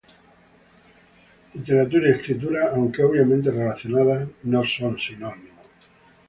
[1.53, 5.67] Literatura y escritura, aunque obviamente relacionadas, no son sinónimos.